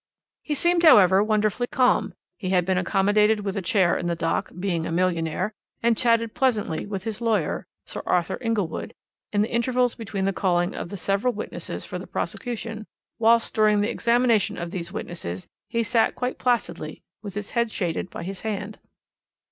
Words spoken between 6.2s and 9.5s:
pleasantly with his lawyer, Sir Arthur Inglewood, in